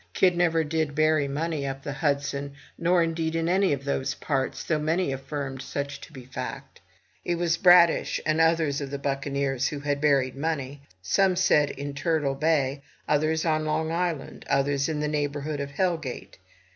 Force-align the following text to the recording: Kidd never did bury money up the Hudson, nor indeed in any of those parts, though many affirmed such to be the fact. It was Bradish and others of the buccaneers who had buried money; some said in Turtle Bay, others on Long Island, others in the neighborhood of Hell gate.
Kidd 0.15 0.35
never 0.35 0.63
did 0.63 0.95
bury 0.95 1.27
money 1.27 1.63
up 1.67 1.83
the 1.83 1.93
Hudson, 1.93 2.53
nor 2.75 3.03
indeed 3.03 3.35
in 3.35 3.47
any 3.47 3.71
of 3.71 3.83
those 3.85 4.15
parts, 4.15 4.63
though 4.63 4.79
many 4.79 5.11
affirmed 5.11 5.61
such 5.61 6.01
to 6.01 6.11
be 6.11 6.25
the 6.25 6.31
fact. 6.31 6.81
It 7.23 7.35
was 7.35 7.55
Bradish 7.55 8.19
and 8.25 8.41
others 8.41 8.81
of 8.81 8.89
the 8.89 8.97
buccaneers 8.97 9.67
who 9.67 9.81
had 9.81 10.01
buried 10.01 10.35
money; 10.35 10.81
some 11.03 11.35
said 11.35 11.69
in 11.69 11.93
Turtle 11.93 12.33
Bay, 12.33 12.81
others 13.07 13.45
on 13.45 13.63
Long 13.63 13.91
Island, 13.91 14.43
others 14.49 14.89
in 14.89 15.01
the 15.01 15.07
neighborhood 15.07 15.59
of 15.59 15.69
Hell 15.69 15.97
gate. 15.97 16.39